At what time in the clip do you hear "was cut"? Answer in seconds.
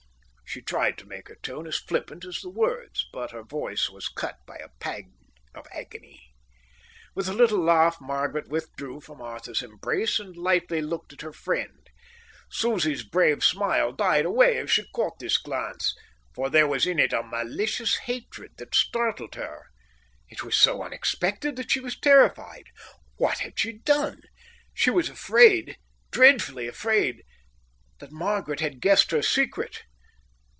3.89-4.35